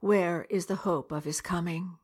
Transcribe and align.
Where 0.00 0.46
is 0.48 0.64
the 0.64 0.76
Hope 0.76 1.12
of 1.12 1.24
His 1.24 1.42
Coming? 1.42 1.98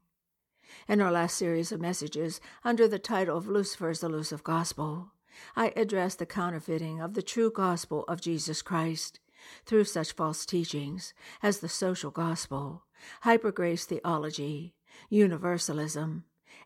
In 0.87 1.00
our 1.00 1.10
last 1.10 1.34
series 1.34 1.73
of 1.73 1.80
messages, 1.80 2.42
under 2.62 2.87
the 2.87 2.98
title 2.98 3.38
of 3.38 3.48
Lucifer's 3.48 4.02
Elusive 4.02 4.45
Gospel, 4.45 5.12
I 5.56 5.73
addressed 5.74 6.18
the 6.18 6.27
counterfeiting 6.27 7.01
of 7.01 7.14
the 7.14 7.23
true 7.23 7.51
gospel 7.51 8.04
of 8.06 8.20
Jesus 8.20 8.60
Christ 8.60 9.18
through 9.64 9.84
such 9.84 10.12
false 10.12 10.45
teachings 10.45 11.14
as 11.42 11.60
the 11.60 11.70
social 11.70 12.10
gospel, 12.10 12.84
hypergrace 13.24 13.84
theology, 13.87 14.74
universalism, 15.09 16.24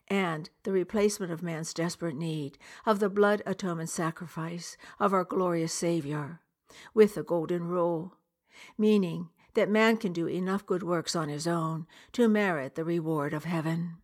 and 0.09 0.49
the 0.63 0.73
replacement 0.73 1.31
of 1.31 1.41
man's 1.41 1.73
desperate 1.73 2.17
need 2.17 2.57
of 2.85 2.99
the 2.99 3.09
blood 3.09 3.41
atonement 3.45 3.89
sacrifice 3.89 4.75
of 4.99 5.13
our 5.13 5.23
glorious 5.23 5.71
Savior 5.71 6.41
with 6.93 7.15
the 7.15 7.23
golden 7.23 7.69
rule, 7.69 8.17
meaning 8.77 9.29
that 9.53 9.69
man 9.69 9.97
can 9.97 10.13
do 10.13 10.27
enough 10.27 10.65
good 10.65 10.83
works 10.83 11.15
on 11.15 11.29
his 11.29 11.47
own 11.47 11.87
to 12.13 12.27
merit 12.27 12.75
the 12.75 12.85
reward 12.85 13.33
of 13.33 13.43
heaven. 13.43 13.97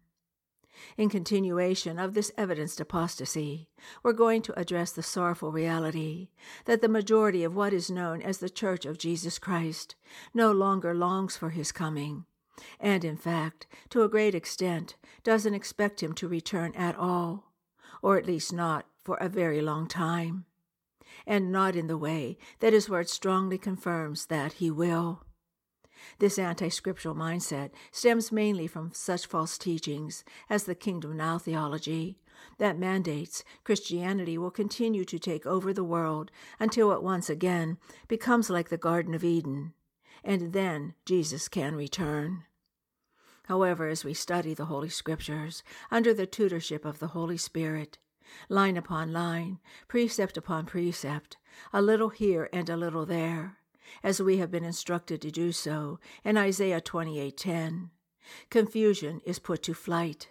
In 0.96 1.10
continuation 1.10 1.98
of 1.98 2.14
this 2.14 2.32
evidenced 2.38 2.80
apostasy, 2.80 3.70
we're 4.04 4.14
going 4.14 4.42
to 4.44 4.60
address 4.60 4.92
the 4.92 5.04
sorrowful 5.04 5.52
reality 5.52 6.30
that 6.66 6.82
the 6.82 6.88
majority 6.88 7.44
of 7.44 7.56
what 7.56 7.74
is 7.74 7.90
known 7.90 8.22
as 8.22 8.38
the 8.38 8.50
Church 8.50 8.86
of 8.86 8.98
Jesus 8.98 9.40
Christ 9.40 9.96
no 10.34 10.52
longer 10.52 10.94
longs 10.94 11.36
for 11.36 11.50
his 11.50 11.72
coming, 11.72 12.26
and 12.80 13.04
in 13.04 13.18
fact, 13.18 13.68
to 13.90 14.04
a 14.04 14.10
great 14.10 14.36
extent, 14.36 14.96
doesn't 15.24 15.56
expect 15.56 16.02
him 16.02 16.14
to 16.14 16.28
return 16.28 16.74
at 16.76 16.96
all, 16.96 17.52
or 18.02 18.18
at 18.18 18.28
least 18.28 18.54
not 18.54 18.86
for 19.04 19.18
a 19.18 19.30
very 19.30 19.62
long 19.62 19.88
time, 19.88 20.46
and 21.26 21.52
not 21.52 21.76
in 21.76 21.88
the 21.88 21.98
way 21.98 22.38
that 22.60 22.74
his 22.74 22.90
word 22.90 23.10
strongly 23.10 23.58
confirms 23.58 24.28
that 24.28 24.54
he 24.54 24.70
will. 24.70 25.24
This 26.20 26.38
anti 26.38 26.70
scriptural 26.70 27.16
mindset 27.16 27.72
stems 27.92 28.32
mainly 28.32 28.68
from 28.68 28.92
such 28.94 29.26
false 29.26 29.58
teachings 29.58 30.24
as 30.50 30.64
the 30.64 30.76
Kingdom 30.76 31.18
Now 31.18 31.38
theology 31.38 32.18
that 32.58 32.78
mandates 32.78 33.44
Christianity 33.64 34.38
will 34.38 34.52
continue 34.52 35.06
to 35.06 35.20
take 35.20 35.46
over 35.46 35.74
the 35.74 35.84
world 35.84 36.32
until 36.60 36.92
it 36.92 37.04
once 37.04 37.30
again 37.30 37.78
becomes 38.08 38.50
like 38.50 38.70
the 38.70 38.78
Garden 38.78 39.14
of 39.14 39.24
Eden, 39.24 39.74
and 40.24 40.54
then 40.54 40.94
Jesus 41.06 41.48
can 41.48 41.76
return. 41.76 42.44
However, 43.46 43.88
as 43.88 44.04
we 44.04 44.14
study 44.14 44.54
the 44.54 44.66
Holy 44.66 44.90
Scriptures 44.90 45.64
under 45.90 46.14
the 46.14 46.28
tutorship 46.28 46.84
of 46.84 47.00
the 47.00 47.08
Holy 47.08 47.38
Spirit, 47.38 47.98
line 48.50 48.76
upon 48.76 49.14
line, 49.14 49.60
precept 49.88 50.38
upon 50.38 50.66
precept, 50.66 51.38
a 51.72 51.82
little 51.82 52.10
here 52.10 52.50
and 52.52 52.70
a 52.70 52.76
little 52.76 53.06
there, 53.06 53.58
as 54.04 54.22
we 54.22 54.38
have 54.38 54.52
been 54.52 54.64
instructed 54.64 55.22
to 55.22 55.32
do 55.32 55.52
so 55.52 56.00
in 56.24 56.38
Isaiah 56.38 56.82
28:10. 56.82 57.90
Confusion 58.50 59.22
is 59.26 59.40
put 59.40 59.64
to 59.64 59.74
flight, 59.74 60.30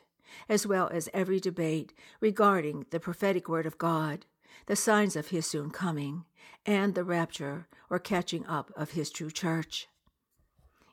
as 0.49 0.67
well 0.67 0.89
as 0.89 1.09
every 1.15 1.41
debate 1.41 1.93
regarding 2.21 2.87
the 2.91 3.01
prophetic 3.01 3.49
word 3.49 3.67
of 3.67 3.79
God, 3.79 4.27
the 4.67 4.77
signs 4.77 5.17
of 5.17 5.29
his 5.29 5.47
soon 5.47 5.71
coming, 5.71 6.25
and 6.65 6.95
the 6.95 7.05
rapture 7.05 7.69
or 7.89 7.99
catching 7.99 8.47
up 8.47 8.71
of 8.77 8.93
his 8.93 9.11
true 9.11 9.31
church. 9.31 9.89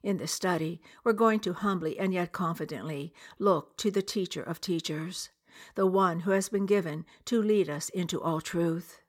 In 0.01 0.17
this 0.17 0.31
study, 0.31 0.81
we're 1.03 1.13
going 1.13 1.39
to 1.41 1.53
humbly 1.53 1.97
and 1.97 2.13
yet 2.13 2.31
confidently 2.31 3.13
look 3.39 3.77
to 3.77 3.89
the 3.89 4.01
teacher 4.01 4.43
of 4.43 4.59
teachers, 4.59 5.29
the 5.75 5.87
one 5.87 6.21
who 6.21 6.31
has 6.31 6.49
been 6.49 6.65
given 6.65 7.05
to 7.25 7.41
lead 7.41 7.69
us 7.69 7.89
into 7.89 8.21
all 8.21 8.41
truth 8.41 9.02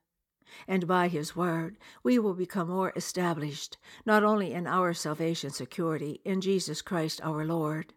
and 0.67 0.87
by 0.87 1.09
his 1.09 1.35
word 1.35 1.77
we 2.03 2.19
will 2.19 2.35
become 2.35 2.69
more 2.69 2.93
established, 2.97 3.77
not 4.05 4.23
only 4.23 4.53
in 4.53 4.67
our 4.67 4.93
salvation 4.93 5.51
security 5.51 6.21
in 6.25 6.41
Jesus 6.41 6.83
Christ 6.83 7.21
our 7.23 7.45
Lord, 7.45 7.93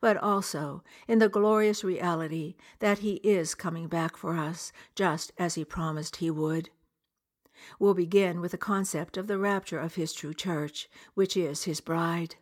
but 0.00 0.16
also 0.16 0.82
in 1.06 1.18
the 1.18 1.28
glorious 1.28 1.84
reality 1.84 2.56
that 2.80 2.98
he 2.98 3.14
is 3.16 3.54
coming 3.54 3.86
back 3.88 4.16
for 4.16 4.36
us, 4.36 4.72
just 4.94 5.32
as 5.38 5.54
he 5.54 5.64
promised 5.64 6.16
he 6.16 6.30
would. 6.30 6.70
We'll 7.78 7.94
begin 7.94 8.40
with 8.40 8.52
the 8.52 8.58
concept 8.58 9.16
of 9.16 9.26
the 9.26 9.38
rapture 9.38 9.78
of 9.78 9.96
his 9.96 10.12
true 10.12 10.34
church, 10.34 10.88
which 11.14 11.36
is 11.36 11.64
his 11.64 11.80
bride. 11.80 12.36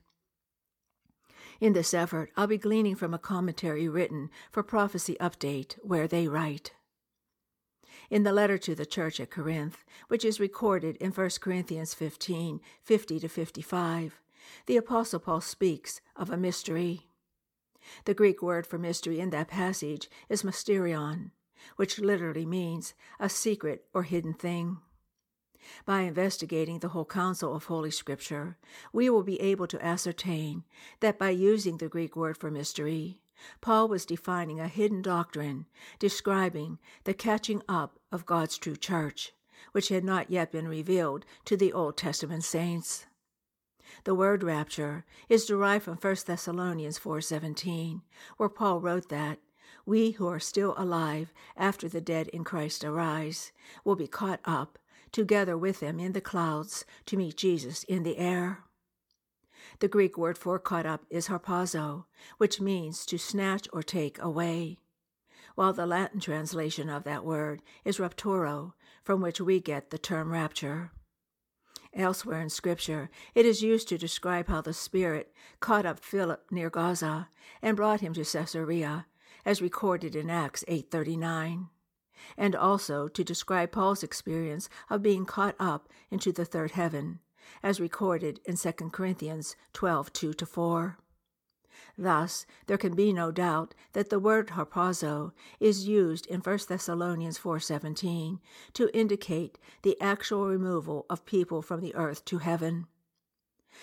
In 1.61 1.72
this 1.72 1.95
effort, 1.95 2.31
I'll 2.37 2.47
be 2.47 2.59
gleaning 2.59 2.97
from 2.97 3.15
a 3.15 3.19
commentary 3.19 3.89
written 3.89 4.31
for 4.50 4.62
Prophecy 4.62 5.16
Update, 5.21 5.75
where 5.83 6.06
they 6.06 6.28
write 6.28 6.72
in 8.11 8.22
the 8.22 8.33
letter 8.33 8.59
to 8.59 8.75
the 8.75 8.87
church 8.87 9.21
at 9.21 9.31
Corinth, 9.31 9.84
which 10.09 10.25
is 10.25 10.41
recorded 10.41 10.97
in 10.97 11.12
1 11.12 11.31
Corinthians 11.41 11.94
15 11.94 12.61
50 12.83 13.21
to 13.21 13.28
55, 13.28 14.21
the 14.67 14.77
Apostle 14.77 15.21
Paul 15.21 15.41
speaks 15.41 16.00
of 16.15 16.31
a 16.31 16.37
mystery. 16.37 17.09
The 18.05 18.15
Greek 18.15 18.43
word 18.43 18.66
for 18.66 18.78
mystery 18.78 19.21
in 19.21 19.31
that 19.31 19.49
passage 19.49 20.09
is 20.28 20.43
mysterion, 20.43 21.31
which 21.77 21.99
literally 21.99 22.47
means 22.47 22.95
a 23.19 23.28
secret 23.28 23.84
or 23.95 24.03
hidden 24.03 24.34
thing. 24.34 24.78
By 25.84 26.03
investigating 26.03 26.78
the 26.78 26.89
whole 26.89 27.05
counsel 27.05 27.55
of 27.55 27.65
Holy 27.65 27.91
Scripture, 27.91 28.56
we 28.93 29.11
will 29.11 29.25
be 29.25 29.41
able 29.41 29.66
to 29.69 29.84
ascertain 29.84 30.65
that 31.00 31.19
by 31.19 31.31
using 31.31 31.78
the 31.78 31.89
Greek 31.89 32.15
word 32.15 32.37
for 32.37 32.50
mystery, 32.50 33.19
Paul 33.61 33.89
was 33.89 34.07
defining 34.07 34.61
a 34.61 34.69
hidden 34.69 35.03
doctrine, 35.03 35.67
describing 35.99 36.79
the 37.05 37.15
catching 37.15 37.63
up 37.69 37.99
of 38.11 38.27
God's 38.27 38.59
true 38.59 38.77
church, 38.77 39.33
which 39.73 39.89
had 39.89 40.05
not 40.05 40.31
yet 40.31 40.53
been 40.53 40.69
revealed 40.69 41.25
to 41.45 41.57
the 41.57 41.73
Old 41.73 41.97
Testament 41.97 42.45
saints. 42.45 43.07
The 44.05 44.15
word 44.15 44.43
rapture 44.43 45.05
is 45.29 45.47
derived 45.47 45.85
from 45.85 45.97
1 45.97 46.27
Thessalonians 46.27 46.99
4:17, 46.99 48.03
where 48.37 48.49
Paul 48.49 48.81
wrote 48.81 49.09
that 49.09 49.39
we 49.85 50.13
who 50.13 50.27
are 50.27 50.41
still 50.41 50.75
alive 50.77 51.33
after 51.57 51.89
the 51.89 52.01
dead 52.01 52.29
in 52.29 52.45
Christ 52.45 52.85
arise 52.85 53.53
will 53.85 53.97
be 53.97 54.09
caught 54.09 54.41
up 54.45 54.79
together 55.13 55.57
with 55.57 55.81
them 55.81 56.01
in 56.01 56.13
the 56.13 56.21
clouds 56.21 56.85
to 57.07 57.17
meet 57.17 57.37
Jesus 57.37 57.85
in 57.85 58.03
the 58.03 58.19
air. 58.19 58.66
The 59.79 59.89
Greek 59.89 60.17
word 60.17 60.39
for 60.39 60.59
caught 60.59 60.87
up 60.87 61.05
is 61.11 61.29
harpazo, 61.29 62.07
which 62.39 62.63
means 62.63 63.05
to 63.07 63.19
snatch 63.19 63.69
or 63.75 63.83
take 63.83 64.19
away, 64.23 64.79
while 65.55 65.75
the 65.75 65.87
Latin 65.87 66.19
translation 66.19 66.89
of 66.89 67.05
that 67.05 67.25
word 67.25 67.61
is 67.85 67.99
rapturo, 67.99 68.73
from 69.05 69.21
which 69.21 69.39
we 69.39 69.61
get 69.61 69.91
the 69.91 69.99
term 69.99 70.33
rapture. 70.33 70.93
Elsewhere 71.93 72.41
in 72.41 72.49
Scripture, 72.49 73.11
it 73.35 73.45
is 73.45 73.63
used 73.63 73.89
to 73.89 73.99
describe 73.99 74.49
how 74.49 74.63
the 74.63 74.73
Spirit 74.73 75.35
caught 75.61 75.85
up 75.85 75.99
Philip 75.99 76.51
near 76.51 76.71
Gaza 76.71 77.29
and 77.61 77.77
brought 77.77 78.01
him 78.01 78.15
to 78.15 78.25
Caesarea, 78.25 79.07
as 79.45 79.61
recorded 79.61 80.17
in 80.17 80.31
Acts 80.31 80.65
8:39, 80.69 81.69
and 82.37 82.57
also 82.57 83.09
to 83.09 83.23
describe 83.23 83.73
Paul's 83.73 84.03
experience 84.03 84.71
of 84.89 85.03
being 85.03 85.27
caught 85.27 85.55
up 85.59 85.89
into 86.11 86.33
the 86.33 86.47
third 86.47 86.73
heaven, 86.73 87.21
as 87.62 87.81
recorded 87.81 88.41
in 88.45 88.57
2 88.57 88.72
Corinthians 88.91 89.57
12 89.72 90.13
2 90.13 90.34
4. 90.34 90.98
Thus, 91.98 92.47
there 92.66 92.78
can 92.78 92.95
be 92.95 93.13
no 93.13 93.31
doubt 93.31 93.75
that 93.93 94.10
the 94.10 94.19
word 94.19 94.48
harpazo 94.48 95.33
is 95.60 95.87
used 95.87 96.27
in 96.27 96.41
1 96.41 96.59
Thessalonians 96.69 97.39
4:17 97.39 98.41
to 98.72 98.97
indicate 98.97 99.59
the 99.83 100.01
actual 100.01 100.48
removal 100.48 101.07
of 101.09 101.25
people 101.25 101.63
from 101.63 101.81
the 101.81 101.95
earth 101.95 102.25
to 102.27 102.39
heaven. 102.39 102.87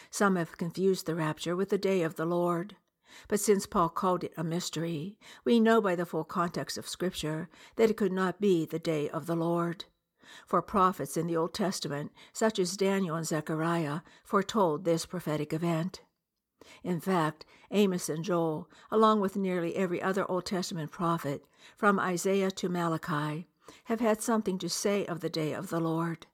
Some 0.09 0.35
have 0.35 0.57
confused 0.57 1.05
the 1.05 1.15
rapture 1.15 1.55
with 1.55 1.69
the 1.69 1.77
day 1.77 2.01
of 2.01 2.15
the 2.15 2.25
Lord. 2.25 2.75
But 3.27 3.39
since 3.39 3.67
Paul 3.67 3.89
called 3.89 4.23
it 4.23 4.33
a 4.35 4.43
mystery, 4.43 5.19
we 5.45 5.59
know 5.59 5.81
by 5.81 5.95
the 5.95 6.05
full 6.05 6.23
context 6.23 6.77
of 6.79 6.87
Scripture 6.87 7.47
that 7.75 7.91
it 7.91 7.97
could 7.97 8.11
not 8.11 8.41
be 8.41 8.65
the 8.65 8.79
day 8.79 9.07
of 9.09 9.27
the 9.27 9.35
Lord 9.35 9.85
for 10.45 10.61
prophets 10.61 11.17
in 11.17 11.27
the 11.27 11.37
Old 11.37 11.53
Testament, 11.53 12.11
such 12.31 12.59
as 12.59 12.77
Daniel 12.77 13.15
and 13.15 13.27
Zechariah, 13.27 14.01
foretold 14.23 14.83
this 14.85 15.05
prophetic 15.05 15.53
event. 15.53 16.01
In 16.83 16.99
fact, 16.99 17.45
Amos 17.71 18.09
and 18.09 18.23
Joel, 18.23 18.69
along 18.89 19.19
with 19.19 19.35
nearly 19.35 19.75
every 19.75 20.01
other 20.01 20.29
Old 20.29 20.45
Testament 20.45 20.91
prophet, 20.91 21.45
from 21.75 21.99
Isaiah 21.99 22.51
to 22.51 22.69
Malachi, 22.69 23.47
have 23.85 23.99
had 23.99 24.21
something 24.21 24.57
to 24.59 24.69
say 24.69 25.05
of 25.05 25.19
the 25.19 25.29
day 25.29 25.53
of 25.53 25.69
the 25.69 25.79
Lord, 25.79 26.27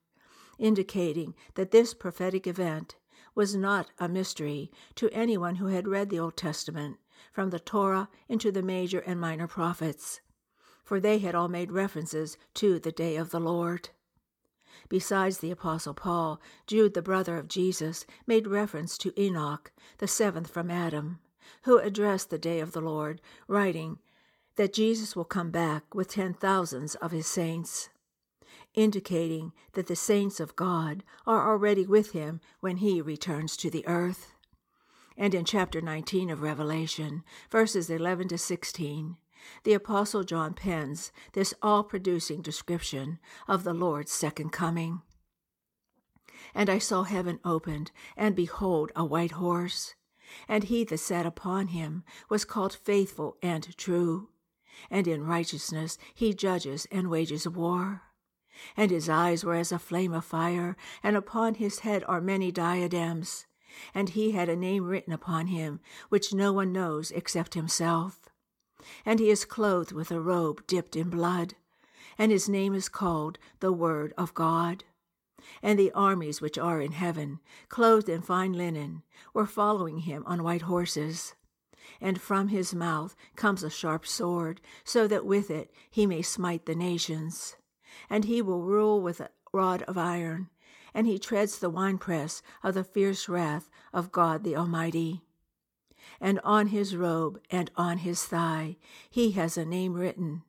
indicating 0.57 1.35
that 1.55 1.71
this 1.71 1.93
prophetic 1.93 2.45
event 2.47 2.95
was 3.35 3.55
not 3.55 3.89
a 3.99 4.09
mystery 4.09 4.71
to 4.95 5.09
anyone 5.11 5.55
who 5.55 5.67
had 5.67 5.87
read 5.87 6.09
the 6.09 6.19
Old 6.19 6.35
Testament, 6.35 6.97
from 7.31 7.49
the 7.49 7.59
Torah 7.59 8.09
into 8.27 8.51
the 8.51 8.63
major 8.63 8.99
and 8.99 9.19
minor 9.19 9.47
prophets, 9.47 10.21
for 10.89 10.99
they 10.99 11.19
had 11.19 11.35
all 11.35 11.47
made 11.47 11.71
references 11.71 12.35
to 12.55 12.79
the 12.79 12.91
day 12.91 13.15
of 13.15 13.29
the 13.29 13.39
Lord. 13.39 13.89
Besides 14.89 15.37
the 15.37 15.51
Apostle 15.51 15.93
Paul, 15.93 16.41
Jude, 16.65 16.95
the 16.95 17.01
brother 17.03 17.37
of 17.37 17.47
Jesus, 17.47 18.07
made 18.25 18.47
reference 18.47 18.97
to 18.97 19.13
Enoch, 19.15 19.71
the 19.99 20.07
seventh 20.07 20.49
from 20.49 20.71
Adam, 20.71 21.19
who 21.65 21.77
addressed 21.77 22.31
the 22.31 22.39
day 22.39 22.59
of 22.59 22.71
the 22.71 22.81
Lord, 22.81 23.21
writing 23.47 23.99
that 24.55 24.73
Jesus 24.73 25.15
will 25.15 25.25
come 25.25 25.51
back 25.51 25.93
with 25.93 26.09
ten 26.09 26.33
thousands 26.33 26.95
of 26.95 27.11
his 27.11 27.27
saints, 27.27 27.89
indicating 28.73 29.53
that 29.73 29.85
the 29.85 29.95
saints 29.95 30.39
of 30.39 30.55
God 30.55 31.03
are 31.27 31.51
already 31.51 31.85
with 31.85 32.13
him 32.13 32.41
when 32.61 32.77
he 32.77 32.99
returns 32.99 33.55
to 33.57 33.69
the 33.69 33.85
earth. 33.85 34.33
And 35.15 35.35
in 35.35 35.45
chapter 35.45 35.81
19 35.81 36.31
of 36.31 36.41
Revelation, 36.41 37.23
verses 37.51 37.91
11 37.91 38.29
to 38.29 38.39
16, 38.39 39.17
the 39.63 39.73
Apostle 39.73 40.23
John 40.23 40.53
pens 40.53 41.11
this 41.33 41.53
all 41.61 41.83
producing 41.83 42.41
description 42.41 43.19
of 43.47 43.63
the 43.63 43.73
Lord's 43.73 44.11
second 44.11 44.51
coming. 44.51 45.01
And 46.53 46.69
I 46.69 46.79
saw 46.79 47.03
heaven 47.03 47.39
opened, 47.43 47.91
and 48.17 48.35
behold, 48.35 48.91
a 48.95 49.05
white 49.05 49.31
horse. 49.31 49.95
And 50.47 50.65
he 50.65 50.83
that 50.85 50.97
sat 50.99 51.25
upon 51.25 51.67
him 51.67 52.03
was 52.29 52.45
called 52.45 52.73
faithful 52.73 53.37
and 53.41 53.75
true. 53.77 54.29
And 54.89 55.07
in 55.07 55.25
righteousness 55.25 55.97
he 56.13 56.33
judges 56.33 56.87
and 56.91 57.09
wages 57.09 57.47
war. 57.47 58.03
And 58.75 58.91
his 58.91 59.09
eyes 59.09 59.43
were 59.43 59.55
as 59.55 59.71
a 59.71 59.79
flame 59.79 60.13
of 60.13 60.25
fire, 60.25 60.75
and 61.01 61.15
upon 61.15 61.55
his 61.55 61.79
head 61.79 62.03
are 62.07 62.21
many 62.21 62.51
diadems. 62.51 63.45
And 63.93 64.09
he 64.09 64.31
had 64.31 64.49
a 64.49 64.55
name 64.55 64.85
written 64.85 65.13
upon 65.13 65.47
him, 65.47 65.79
which 66.09 66.33
no 66.33 66.51
one 66.51 66.71
knows 66.71 67.11
except 67.11 67.53
himself 67.53 68.18
and 69.05 69.19
he 69.19 69.29
is 69.29 69.45
clothed 69.45 69.91
with 69.91 70.11
a 70.11 70.21
robe 70.21 70.65
dipped 70.67 70.95
in 70.95 71.09
blood, 71.09 71.55
and 72.17 72.31
his 72.31 72.49
name 72.49 72.73
is 72.73 72.89
called 72.89 73.39
the 73.59 73.71
Word 73.71 74.13
of 74.17 74.33
God. 74.33 74.83
And 75.63 75.79
the 75.79 75.91
armies 75.93 76.41
which 76.41 76.57
are 76.57 76.81
in 76.81 76.91
heaven, 76.91 77.39
clothed 77.69 78.09
in 78.09 78.21
fine 78.21 78.53
linen, 78.53 79.03
were 79.33 79.45
following 79.45 79.99
him 79.99 80.23
on 80.25 80.43
white 80.43 80.63
horses. 80.63 81.33
And 82.01 82.21
from 82.21 82.49
his 82.49 82.75
mouth 82.75 83.15
comes 83.35 83.63
a 83.63 83.69
sharp 83.69 84.05
sword, 84.05 84.61
so 84.83 85.07
that 85.07 85.25
with 85.25 85.49
it 85.49 85.71
he 85.89 86.05
may 86.05 86.21
smite 86.21 86.65
the 86.65 86.75
nations. 86.75 87.55
And 88.09 88.25
he 88.25 88.41
will 88.41 88.63
rule 88.63 89.01
with 89.01 89.19
a 89.19 89.31
rod 89.53 89.81
of 89.83 89.97
iron, 89.97 90.49
and 90.93 91.07
he 91.07 91.17
treads 91.17 91.59
the 91.59 91.69
winepress 91.69 92.41
of 92.63 92.73
the 92.73 92.83
fierce 92.83 93.27
wrath 93.27 93.69
of 93.93 94.11
God 94.11 94.43
the 94.43 94.55
Almighty 94.55 95.23
and 96.19 96.39
on 96.43 96.67
his 96.67 96.95
robe 96.95 97.39
and 97.49 97.71
on 97.75 97.99
his 97.99 98.23
thigh 98.23 98.77
he 99.09 99.31
has 99.31 99.57
a 99.57 99.65
name 99.65 99.93
written 99.93 100.43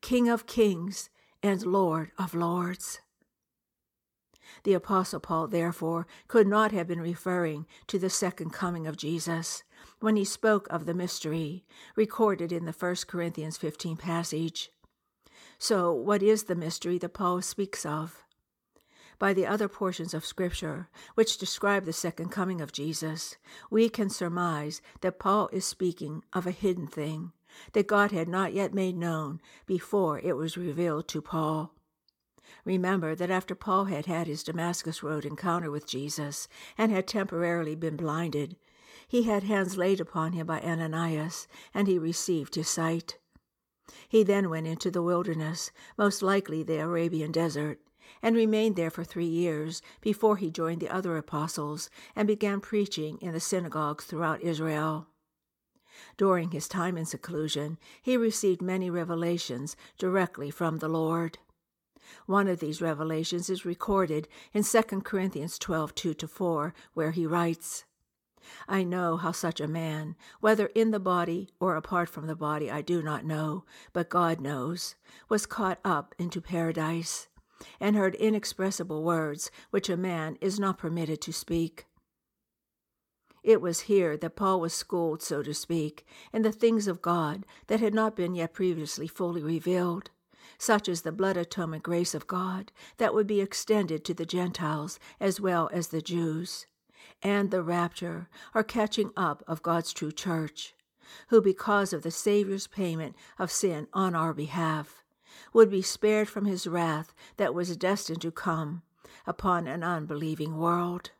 King 0.00 0.28
of 0.28 0.46
Kings 0.46 1.10
and 1.42 1.64
Lord 1.64 2.10
of 2.18 2.34
Lords. 2.34 3.00
The 4.64 4.74
Apostle 4.74 5.20
Paul, 5.20 5.48
therefore, 5.48 6.06
could 6.28 6.46
not 6.46 6.72
have 6.72 6.86
been 6.86 7.00
referring 7.00 7.66
to 7.86 7.98
the 7.98 8.10
second 8.10 8.50
coming 8.50 8.86
of 8.86 8.96
Jesus 8.96 9.62
when 10.00 10.16
he 10.16 10.24
spoke 10.24 10.68
of 10.70 10.86
the 10.86 10.94
mystery 10.94 11.64
recorded 11.96 12.52
in 12.52 12.64
the 12.64 12.72
1 12.72 12.96
Corinthians 13.06 13.56
15 13.56 13.96
passage. 13.96 14.70
So, 15.58 15.92
what 15.92 16.22
is 16.22 16.44
the 16.44 16.54
mystery 16.54 16.98
that 16.98 17.14
Paul 17.14 17.40
speaks 17.42 17.86
of? 17.86 18.21
By 19.22 19.32
the 19.32 19.46
other 19.46 19.68
portions 19.68 20.14
of 20.14 20.26
Scripture 20.26 20.88
which 21.14 21.38
describe 21.38 21.84
the 21.84 21.92
second 21.92 22.30
coming 22.30 22.60
of 22.60 22.72
Jesus, 22.72 23.36
we 23.70 23.88
can 23.88 24.10
surmise 24.10 24.82
that 25.00 25.20
Paul 25.20 25.48
is 25.52 25.64
speaking 25.64 26.24
of 26.32 26.44
a 26.44 26.50
hidden 26.50 26.88
thing 26.88 27.30
that 27.72 27.86
God 27.86 28.10
had 28.10 28.26
not 28.26 28.52
yet 28.52 28.74
made 28.74 28.96
known 28.96 29.40
before 29.64 30.18
it 30.18 30.36
was 30.36 30.56
revealed 30.56 31.06
to 31.06 31.22
Paul. 31.22 31.72
Remember 32.64 33.14
that 33.14 33.30
after 33.30 33.54
Paul 33.54 33.84
had 33.84 34.06
had 34.06 34.26
his 34.26 34.42
Damascus 34.42 35.04
Road 35.04 35.24
encounter 35.24 35.70
with 35.70 35.86
Jesus 35.86 36.48
and 36.76 36.90
had 36.90 37.06
temporarily 37.06 37.76
been 37.76 37.96
blinded, 37.96 38.56
he 39.06 39.22
had 39.22 39.44
hands 39.44 39.76
laid 39.76 40.00
upon 40.00 40.32
him 40.32 40.48
by 40.48 40.60
Ananias, 40.60 41.46
and 41.72 41.86
he 41.86 41.96
received 41.96 42.56
his 42.56 42.68
sight. 42.68 43.18
He 44.08 44.24
then 44.24 44.50
went 44.50 44.66
into 44.66 44.90
the 44.90 45.00
wilderness, 45.00 45.70
most 45.96 46.24
likely 46.24 46.64
the 46.64 46.80
Arabian 46.80 47.30
desert, 47.30 47.78
and 48.22 48.36
remained 48.36 48.76
there 48.76 48.90
for 48.90 49.04
three 49.04 49.26
years 49.26 49.82
before 50.00 50.36
he 50.36 50.50
joined 50.50 50.80
the 50.80 50.88
other 50.88 51.16
apostles 51.16 51.90
and 52.14 52.26
began 52.28 52.60
preaching 52.60 53.18
in 53.18 53.32
the 53.32 53.40
synagogues 53.40 54.04
throughout 54.04 54.42
Israel. 54.42 55.08
During 56.16 56.50
his 56.50 56.68
time 56.68 56.96
in 56.96 57.04
seclusion, 57.04 57.78
he 58.00 58.16
received 58.16 58.62
many 58.62 58.90
revelations 58.90 59.76
directly 59.98 60.50
from 60.50 60.78
the 60.78 60.88
Lord. 60.88 61.38
One 62.26 62.48
of 62.48 62.60
these 62.60 62.82
revelations 62.82 63.48
is 63.48 63.64
recorded 63.64 64.28
in 64.52 64.64
2 64.64 64.82
Corinthians 65.02 65.58
12 65.58 65.94
2 65.94 66.14
4, 66.26 66.74
where 66.94 67.12
he 67.12 67.26
writes, 67.26 67.84
I 68.68 68.82
know 68.82 69.16
how 69.16 69.32
such 69.32 69.60
a 69.60 69.68
man, 69.68 70.16
whether 70.40 70.66
in 70.66 70.90
the 70.90 70.98
body 71.00 71.48
or 71.60 71.76
apart 71.76 72.08
from 72.08 72.26
the 72.26 72.34
body, 72.34 72.70
I 72.70 72.82
do 72.82 73.00
not 73.00 73.24
know, 73.24 73.64
but 73.92 74.08
God 74.08 74.40
knows, 74.40 74.96
was 75.28 75.46
caught 75.46 75.78
up 75.84 76.14
into 76.18 76.40
paradise 76.40 77.28
and 77.80 77.96
heard 77.96 78.14
inexpressible 78.16 79.02
words 79.02 79.50
which 79.70 79.88
a 79.88 79.96
man 79.96 80.36
is 80.40 80.58
not 80.58 80.78
permitted 80.78 81.20
to 81.22 81.32
speak. 81.32 81.86
It 83.42 83.60
was 83.60 83.80
here 83.80 84.16
that 84.16 84.36
Paul 84.36 84.60
was 84.60 84.72
schooled, 84.72 85.20
so 85.20 85.42
to 85.42 85.52
speak, 85.52 86.06
in 86.32 86.42
the 86.42 86.52
things 86.52 86.86
of 86.86 87.02
God 87.02 87.44
that 87.66 87.80
had 87.80 87.92
not 87.92 88.14
been 88.14 88.34
yet 88.34 88.54
previously 88.54 89.08
fully 89.08 89.42
revealed, 89.42 90.10
such 90.58 90.88
as 90.88 91.02
the 91.02 91.10
blood 91.10 91.36
atonement 91.36 91.82
grace 91.82 92.14
of 92.14 92.28
God 92.28 92.70
that 92.98 93.14
would 93.14 93.26
be 93.26 93.40
extended 93.40 94.04
to 94.04 94.14
the 94.14 94.26
Gentiles 94.26 95.00
as 95.18 95.40
well 95.40 95.68
as 95.72 95.88
the 95.88 96.00
Jews, 96.00 96.66
and 97.20 97.50
the 97.50 97.62
rapture, 97.62 98.28
or 98.54 98.62
catching 98.62 99.10
up 99.16 99.42
of 99.48 99.62
God's 99.62 99.92
true 99.92 100.12
church, 100.12 100.74
who, 101.28 101.42
because 101.42 101.92
of 101.92 102.02
the 102.02 102.12
Saviour's 102.12 102.68
payment 102.68 103.16
of 103.40 103.50
sin 103.50 103.88
on 103.92 104.14
our 104.14 104.32
behalf, 104.32 105.01
would 105.52 105.70
be 105.70 105.82
spared 105.82 106.28
from 106.28 106.44
his 106.44 106.66
wrath 106.66 107.14
that 107.36 107.54
was 107.54 107.76
destined 107.76 108.22
to 108.22 108.30
come 108.30 108.82
upon 109.26 109.66
an 109.66 109.82
unbelieving 109.82 110.56
world. 110.56 111.10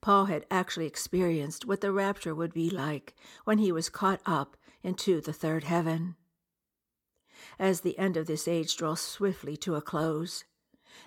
Paul 0.00 0.26
had 0.26 0.46
actually 0.50 0.86
experienced 0.86 1.66
what 1.66 1.80
the 1.80 1.92
rapture 1.92 2.34
would 2.34 2.52
be 2.52 2.70
like 2.70 3.14
when 3.44 3.58
he 3.58 3.72
was 3.72 3.88
caught 3.88 4.20
up 4.26 4.56
into 4.82 5.20
the 5.20 5.32
third 5.32 5.64
heaven. 5.64 6.16
As 7.58 7.80
the 7.80 7.98
end 7.98 8.16
of 8.16 8.26
this 8.26 8.48
age 8.48 8.76
draws 8.76 9.00
swiftly 9.00 9.56
to 9.58 9.74
a 9.74 9.82
close, 9.82 10.44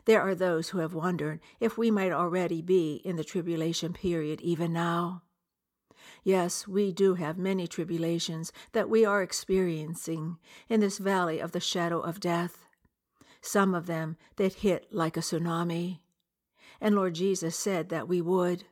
there 0.06 0.22
are 0.22 0.36
those 0.36 0.70
who 0.70 0.80
have 0.80 0.94
wondered 0.94 1.40
if 1.60 1.78
we 1.78 1.92
might 1.92 2.12
already 2.12 2.62
be 2.62 3.02
in 3.04 3.16
the 3.16 3.24
tribulation 3.24 3.94
period 3.94 4.42
even 4.42 4.72
now. 4.72 5.24
Yes, 6.24 6.68
we 6.68 6.92
do 6.92 7.16
have 7.16 7.38
many 7.38 7.68
tribulations 7.68 8.52
that 8.74 8.90
we 8.90 9.06
are 9.06 9.22
experiencing 9.22 10.38
in 10.70 10.80
this 10.80 10.98
valley 10.98 11.40
of 11.40 11.52
the 11.52 11.60
shadow 11.60 12.00
of 12.00 12.20
death, 12.20 12.66
some 13.42 13.74
of 13.74 13.88
them 13.88 14.18
that 14.36 14.56
hit 14.56 14.88
like 14.92 15.18
a 15.18 15.22
tsunami. 15.22 16.00
And 16.80 16.96
Lord 16.96 17.16
Jesus 17.16 17.56
said 17.56 17.90
that 17.90 18.08
we 18.08 18.22
would. 18.22 18.66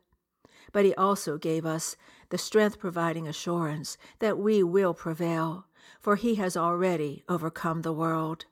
But 0.72 0.86
He 0.86 0.94
also 0.96 1.38
gave 1.38 1.66
us 1.66 1.96
the 2.30 2.38
strength 2.38 2.80
providing 2.80 3.28
assurance 3.28 3.98
that 4.20 4.38
we 4.38 4.62
will 4.62 4.94
prevail, 4.94 5.66
for 6.00 6.16
He 6.16 6.36
has 6.36 6.56
already 6.56 7.24
overcome 7.28 7.82
the 7.82 7.94
world. 7.94 8.46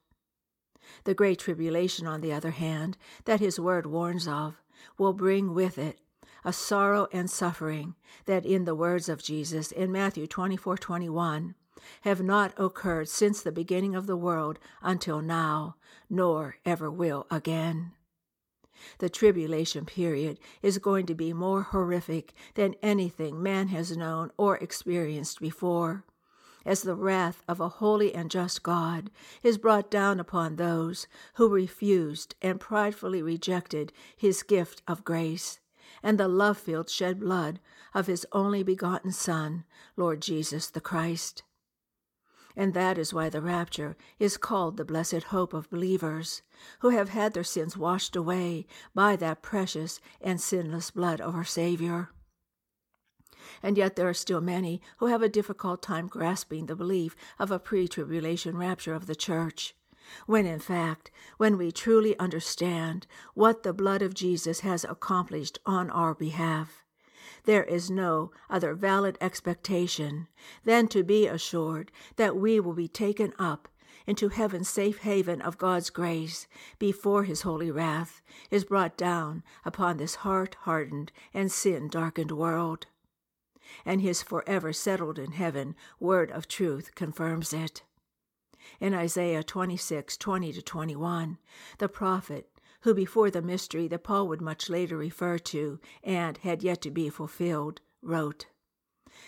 The 1.04 1.14
great 1.14 1.40
tribulation, 1.40 2.08
on 2.08 2.22
the 2.22 2.34
other 2.34 2.52
hand, 2.52 2.98
that 3.26 3.40
His 3.40 3.60
word 3.60 3.86
warns 3.86 4.28
of, 4.28 4.62
will 4.98 5.14
bring 5.14 5.54
with 5.54 5.78
it 5.78 6.00
a 6.44 6.54
sorrow 6.54 7.08
and 7.12 7.30
suffering 7.30 7.96
that, 8.26 8.46
in 8.46 8.66
the 8.66 8.76
words 8.76 9.10
of 9.10 9.24
Jesus 9.24 9.72
in 9.72 9.92
Matthew 9.92 10.28
24 10.28 10.78
21, 10.78 11.56
have 12.02 12.22
not 12.22 12.54
occurred 12.58 13.10
since 13.10 13.42
the 13.42 13.52
beginning 13.52 13.96
of 13.96 14.08
the 14.08 14.18
world 14.18 14.60
until 14.82 15.22
now, 15.22 15.76
nor 16.10 16.58
ever 16.66 16.92
will 16.92 17.28
again. 17.30 17.92
The 19.00 19.10
tribulation 19.10 19.86
period 19.86 20.40
is 20.62 20.78
going 20.78 21.08
to 21.08 21.16
be 21.16 21.34
more 21.34 21.64
horrific 21.64 22.34
than 22.54 22.76
anything 22.84 23.42
man 23.42 23.70
has 23.70 23.98
known 23.98 24.32
or 24.38 24.58
experienced 24.58 25.40
before, 25.40 26.06
as 26.66 26.84
the 26.84 26.96
wrath 26.96 27.44
of 27.48 27.60
a 27.60 27.70
holy 27.70 28.14
and 28.14 28.30
just 28.30 28.62
God 28.62 29.10
is 29.42 29.58
brought 29.58 29.90
down 29.90 30.20
upon 30.20 30.56
those 30.56 31.08
who 31.36 31.50
refused 31.50 32.36
and 32.42 32.60
pridefully 32.60 33.22
rejected 33.22 33.94
his 34.16 34.44
gift 34.44 34.84
of 34.88 35.04
grace 35.04 35.60
and 36.04 36.20
the 36.20 36.28
love 36.28 36.58
filled 36.58 36.90
shed 36.90 37.20
blood 37.20 37.60
of 37.94 38.08
his 38.08 38.26
only 38.32 38.64
begotten 38.64 39.12
Son, 39.12 39.64
Lord 39.96 40.22
Jesus 40.22 40.70
the 40.70 40.82
Christ. 40.82 41.44
And 42.56 42.74
that 42.74 42.98
is 42.98 43.14
why 43.14 43.30
the 43.30 43.42
rapture 43.42 43.96
is 44.18 44.36
called 44.36 44.78
the 44.78 44.86
blessed 44.86 45.24
hope 45.30 45.54
of 45.54 45.70
believers 45.70 46.42
who 46.80 46.90
have 46.90 47.10
had 47.10 47.34
their 47.34 47.44
sins 47.44 47.78
washed 47.78 48.16
away 48.16 48.66
by 48.96 49.16
that 49.18 49.44
precious 49.44 50.00
and 50.20 50.42
sinless 50.42 50.90
blood 50.90 51.22
of 51.22 51.36
our 51.36 51.44
Savior. 51.44 52.10
And 53.62 53.78
yet 53.78 53.96
there 53.96 54.10
are 54.10 54.14
still 54.14 54.42
many 54.42 54.82
who 54.98 55.06
have 55.06 55.22
a 55.22 55.30
difficult 55.30 55.84
time 55.84 56.08
grasping 56.08 56.66
the 56.66 56.76
belief 56.76 57.16
of 57.38 57.52
a 57.52 57.60
pre 57.60 57.88
tribulation 57.88 58.58
rapture 58.58 58.96
of 58.96 59.06
the 59.06 59.16
church. 59.16 59.76
When 60.26 60.46
in 60.46 60.60
fact, 60.60 61.12
when 61.38 61.58
we 61.58 61.72
truly 61.72 62.18
understand 62.20 63.08
what 63.34 63.64
the 63.64 63.74
blood 63.74 64.02
of 64.02 64.14
Jesus 64.14 64.62
has 64.62 64.84
accomplished 64.84 65.60
on 65.66 65.90
our 65.90 66.14
behalf, 66.14 66.86
there 67.46 67.64
is 67.64 67.90
no 67.90 68.32
other 68.50 68.74
valid 68.74 69.18
expectation 69.22 70.28
than 70.64 70.88
to 70.90 71.04
be 71.04 71.28
assured 71.28 71.92
that 72.16 72.36
we 72.36 72.60
will 72.60 72.74
be 72.74 72.88
taken 72.88 73.34
up 73.40 73.68
into 74.06 74.30
heaven's 74.30 74.70
safe 74.70 75.00
haven 75.00 75.42
of 75.42 75.58
God's 75.58 75.90
grace 75.90 76.48
before 76.80 77.26
his 77.26 77.42
holy 77.42 77.70
wrath 77.70 78.22
is 78.50 78.64
brought 78.64 78.98
down 78.98 79.44
upon 79.66 79.98
this 79.98 80.16
heart 80.16 80.56
hardened 80.62 81.12
and 81.34 81.52
sin 81.52 81.90
darkened 81.90 82.32
world. 82.32 82.88
And 83.86 84.02
his 84.02 84.24
forever 84.24 84.72
settled 84.72 85.20
in 85.20 85.34
heaven 85.34 85.76
word 86.00 86.32
of 86.32 86.48
truth 86.48 86.96
confirms 86.96 87.52
it. 87.52 87.84
In 88.80 88.94
Isaiah 88.94 89.44
26, 89.44 90.18
20 90.18 90.54
to 90.54 90.62
21, 90.62 91.38
the 91.78 91.90
prophet 91.90 92.50
who 92.82 92.94
before 92.94 93.30
the 93.30 93.42
mystery 93.42 93.88
that 93.88 94.04
Paul 94.04 94.28
would 94.28 94.42
much 94.42 94.70
later 94.70 94.98
refer 94.98 95.38
to 95.40 95.80
and 96.04 96.38
had 96.38 96.64
yet 96.64 96.82
to 96.84 96.92
be 96.92 97.10
fulfilled, 97.10 97.82
wrote, 98.02 98.46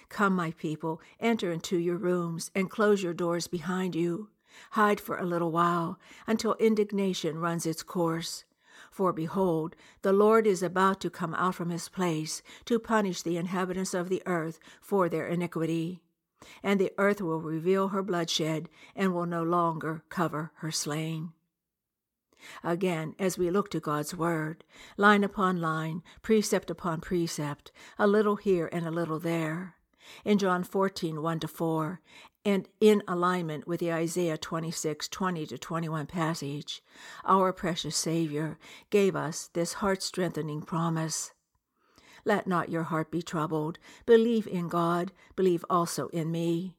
Come, 0.08 0.36
my 0.36 0.52
people, 0.52 1.02
enter 1.20 1.52
into 1.52 1.78
your 1.78 1.98
rooms 1.98 2.52
and 2.54 2.70
close 2.70 3.02
your 3.04 3.14
doors 3.14 3.48
behind 3.48 3.96
you. 3.96 4.30
Hide 4.72 5.00
for 5.00 5.18
a 5.18 5.26
little 5.26 5.52
while 5.52 6.00
until 6.28 6.54
indignation 6.56 7.40
runs 7.40 7.66
its 7.66 7.84
course. 7.84 8.46
For 8.92 9.12
behold, 9.12 9.76
the 10.02 10.14
Lord 10.14 10.48
is 10.48 10.64
about 10.64 11.02
to 11.02 11.10
come 11.10 11.34
out 11.34 11.56
from 11.56 11.70
his 11.70 11.90
place 11.90 12.42
to 12.66 12.80
punish 12.80 13.22
the 13.22 13.38
inhabitants 13.38 13.94
of 13.94 14.10
the 14.10 14.24
earth 14.26 14.60
for 14.82 15.10
their 15.10 15.28
iniquity. 15.28 16.02
And 16.64 16.80
the 16.80 16.94
earth 16.98 17.22
will 17.22 17.42
reveal 17.42 17.90
her 17.90 18.04
bloodshed 18.04 18.70
and 18.96 19.14
will 19.14 19.26
no 19.26 19.44
longer 19.44 20.04
cover 20.10 20.52
her 20.58 20.72
slain. 20.72 21.34
Again, 22.64 23.16
as 23.20 23.38
we 23.38 23.50
look 23.50 23.70
to 23.72 23.80
God's 23.80 24.16
Word, 24.16 24.64
line 24.96 25.24
upon 25.24 25.60
line, 25.60 26.02
precept 26.22 26.70
upon 26.70 27.02
precept, 27.02 27.72
a 27.98 28.08
little 28.08 28.38
here 28.38 28.70
and 28.72 28.88
a 28.88 28.92
little 28.92 29.20
there, 29.20 29.76
in 30.24 30.38
John 30.38 30.64
14, 30.64 31.22
1 31.22 31.40
to 31.42 31.48
4, 31.48 32.02
and 32.46 32.68
in 32.80 33.04
alignment 33.08 33.68
with 33.68 33.82
the 33.82 33.92
Isaiah 33.92 34.38
26, 34.38 35.08
20 35.08 35.46
to 35.48 35.58
21 35.58 36.08
passage, 36.08 36.82
our 37.26 37.52
precious 37.52 37.98
Savior 37.98 38.58
gave 38.90 39.16
us 39.16 39.50
this 39.54 39.74
heart 39.74 40.02
strengthening 40.02 40.62
promise. 40.62 41.34
Let 42.26 42.48
not 42.48 42.70
your 42.70 42.84
heart 42.84 43.12
be 43.12 43.22
troubled. 43.22 43.80
Believe 44.06 44.48
in 44.48 44.68
God, 44.68 45.12
believe 45.36 45.66
also 45.70 46.08
in 46.10 46.32
me. 46.32 46.76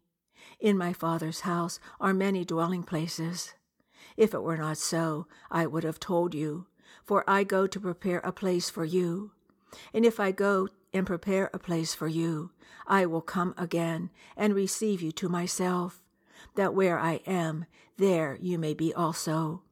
In 0.58 0.76
my 0.76 0.92
Father's 0.92 1.40
house 1.40 1.80
are 2.00 2.14
many 2.14 2.44
dwelling 2.44 2.82
places. 2.82 3.54
If 4.16 4.34
it 4.34 4.42
were 4.42 4.56
not 4.56 4.78
so, 4.78 5.26
I 5.50 5.66
would 5.66 5.84
have 5.84 6.00
told 6.00 6.34
you, 6.34 6.66
for 7.04 7.24
I 7.28 7.44
go 7.44 7.66
to 7.66 7.80
prepare 7.80 8.18
a 8.18 8.32
place 8.32 8.68
for 8.68 8.84
you. 8.84 9.32
And 9.94 10.04
if 10.04 10.18
I 10.18 10.32
go 10.32 10.68
and 10.92 11.06
prepare 11.06 11.50
a 11.54 11.58
place 11.58 11.94
for 11.94 12.08
you, 12.08 12.50
I 12.86 13.06
will 13.06 13.20
come 13.20 13.54
again 13.56 14.10
and 14.36 14.54
receive 14.54 15.00
you 15.00 15.12
to 15.12 15.28
myself, 15.28 16.02
that 16.56 16.74
where 16.74 16.98
I 16.98 17.20
am, 17.26 17.66
there 17.96 18.36
you 18.40 18.58
may 18.58 18.74
be 18.74 18.92
also. 18.92 19.62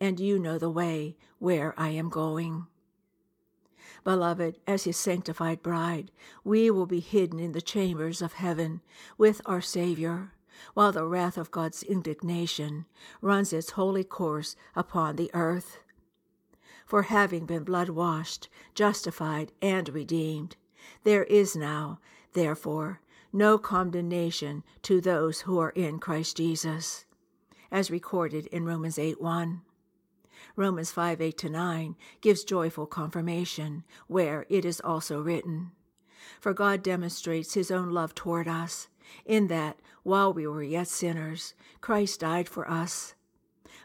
And 0.00 0.18
you 0.18 0.38
know 0.38 0.58
the 0.58 0.70
way 0.70 1.16
where 1.38 1.74
I 1.76 1.90
am 1.90 2.08
going. 2.08 2.66
Beloved, 4.04 4.58
as 4.66 4.84
his 4.84 4.96
sanctified 4.96 5.62
bride, 5.62 6.10
we 6.44 6.70
will 6.70 6.86
be 6.86 7.00
hidden 7.00 7.38
in 7.38 7.52
the 7.52 7.60
chambers 7.60 8.22
of 8.22 8.34
heaven 8.34 8.80
with 9.18 9.40
our 9.46 9.60
Savior 9.60 10.32
while 10.74 10.92
the 10.92 11.06
wrath 11.06 11.38
of 11.38 11.50
God's 11.50 11.82
indignation 11.82 12.86
runs 13.20 13.52
its 13.52 13.70
holy 13.70 14.04
course 14.04 14.56
upon 14.74 15.16
the 15.16 15.30
earth. 15.34 15.78
For 16.86 17.02
having 17.02 17.46
been 17.46 17.64
blood 17.64 17.88
washed, 17.90 18.48
justified, 18.74 19.52
and 19.62 19.88
redeemed, 19.88 20.56
there 21.04 21.24
is 21.24 21.54
now, 21.54 22.00
therefore, 22.32 23.00
no 23.32 23.58
condemnation 23.58 24.64
to 24.82 25.00
those 25.00 25.42
who 25.42 25.58
are 25.58 25.70
in 25.70 25.98
Christ 25.98 26.36
Jesus, 26.36 27.04
as 27.70 27.90
recorded 27.90 28.46
in 28.46 28.64
Romans 28.64 28.98
8 28.98 29.20
1. 29.20 29.62
Romans 30.56 30.90
5 30.90 31.20
8 31.20 31.38
to 31.38 31.50
9 31.50 31.96
gives 32.20 32.44
joyful 32.44 32.86
confirmation, 32.86 33.84
where 34.06 34.46
it 34.48 34.64
is 34.64 34.80
also 34.80 35.20
written, 35.20 35.72
For 36.40 36.52
God 36.52 36.82
demonstrates 36.82 37.54
his 37.54 37.70
own 37.70 37.90
love 37.90 38.14
toward 38.14 38.48
us, 38.48 38.88
in 39.24 39.48
that, 39.48 39.80
while 40.02 40.32
we 40.32 40.46
were 40.46 40.62
yet 40.62 40.88
sinners, 40.88 41.54
Christ 41.80 42.20
died 42.20 42.48
for 42.48 42.70
us. 42.70 43.14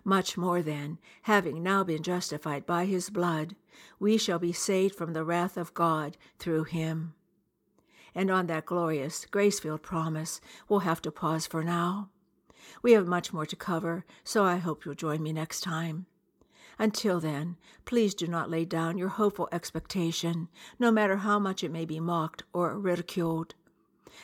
Much 0.03 0.37
more 0.37 0.61
then, 0.61 0.99
having 1.23 1.63
now 1.63 1.83
been 1.83 2.03
justified 2.03 2.65
by 2.65 2.85
his 2.85 3.09
blood, 3.09 3.55
we 3.99 4.17
shall 4.17 4.39
be 4.39 4.53
saved 4.53 4.95
from 4.95 5.13
the 5.13 5.23
wrath 5.23 5.57
of 5.57 5.73
God 5.73 6.17
through 6.37 6.63
him. 6.65 7.13
And 8.13 8.31
on 8.31 8.47
that 8.47 8.65
glorious, 8.65 9.25
grace 9.25 9.59
filled 9.59 9.81
promise, 9.81 10.39
we'll 10.69 10.79
have 10.79 11.01
to 11.01 11.11
pause 11.11 11.47
for 11.47 11.63
now. 11.63 12.09
We 12.81 12.93
have 12.93 13.07
much 13.07 13.33
more 13.33 13.45
to 13.45 13.55
cover, 13.55 14.05
so 14.23 14.43
I 14.43 14.57
hope 14.57 14.85
you'll 14.85 14.95
join 14.95 15.21
me 15.21 15.33
next 15.33 15.61
time. 15.61 16.05
Until 16.77 17.19
then, 17.19 17.57
please 17.85 18.13
do 18.13 18.27
not 18.27 18.49
lay 18.49 18.65
down 18.65 18.97
your 18.97 19.09
hopeful 19.09 19.47
expectation, 19.51 20.49
no 20.79 20.91
matter 20.91 21.17
how 21.17 21.39
much 21.39 21.63
it 21.63 21.71
may 21.71 21.85
be 21.85 21.99
mocked 21.99 22.43
or 22.53 22.77
ridiculed 22.77 23.55